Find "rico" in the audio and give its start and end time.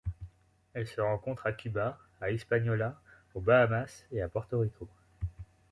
4.57-4.87